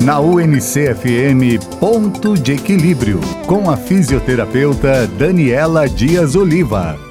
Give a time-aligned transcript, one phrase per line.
[0.00, 7.09] Na UNCFM Ponto de Equilíbrio, com a fisioterapeuta Daniela Dias Oliva.